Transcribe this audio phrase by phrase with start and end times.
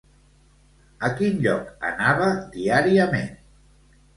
[1.09, 3.31] A quin lloc anava diàriament?